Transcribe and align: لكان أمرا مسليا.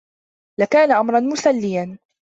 لكان 0.59 0.91
أمرا 0.91 1.19
مسليا. 1.19 1.97